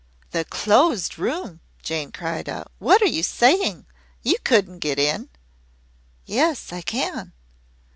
[0.31, 2.71] "The Closed Room!" Jane cried out.
[2.79, 3.85] "What are you saying?
[4.23, 5.29] You couldn't get in?"
[6.25, 7.33] "Yes, I can."